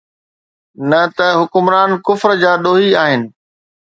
نه 0.89 1.01
ته 1.15 1.27
حڪمران 1.39 1.89
ڪفر 2.07 2.29
جا 2.41 2.51
ڏوهي 2.63 2.89
آهن. 3.03 3.21